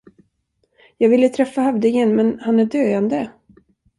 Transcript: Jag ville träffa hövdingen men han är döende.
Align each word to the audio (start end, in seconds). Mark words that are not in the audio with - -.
Jag 0.97 1.09
ville 1.09 1.29
träffa 1.29 1.61
hövdingen 1.61 2.15
men 2.15 2.39
han 2.39 2.59
är 2.59 2.65
döende. 2.65 3.31